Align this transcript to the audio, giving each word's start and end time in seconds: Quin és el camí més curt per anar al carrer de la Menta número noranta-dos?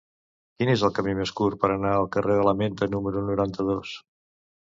Quin 0.61 0.69
és 0.75 0.83
el 0.87 0.93
camí 0.99 1.13
més 1.19 1.33
curt 1.39 1.59
per 1.65 1.69
anar 1.73 1.91
al 1.99 2.09
carrer 2.17 2.39
de 2.41 2.47
la 2.49 2.55
Menta 2.63 2.89
número 2.95 3.23
noranta-dos? 3.29 3.95